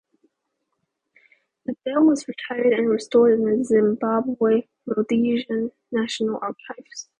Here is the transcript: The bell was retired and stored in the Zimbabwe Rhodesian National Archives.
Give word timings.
The 1.67 1.75
bell 1.85 2.01
was 2.05 2.25
retired 2.27 2.73
and 2.73 2.99
stored 2.99 3.33
in 3.33 3.43
the 3.45 3.63
Zimbabwe 3.63 4.61
Rhodesian 4.87 5.71
National 5.91 6.39
Archives. 6.41 7.07